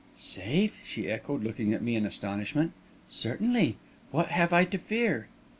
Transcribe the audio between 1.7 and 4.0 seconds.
at me in astonishment. "Certainly.